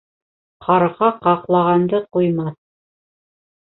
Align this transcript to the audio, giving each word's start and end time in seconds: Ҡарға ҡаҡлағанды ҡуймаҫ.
Ҡарға 0.67 1.11
ҡаҡлағанды 1.27 2.03
ҡуймаҫ. 2.17 2.59